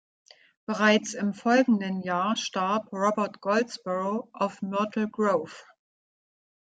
[0.65, 5.51] Bereits im folgenden Jahr starb Robert Goldsborough auf "Myrtle Grove".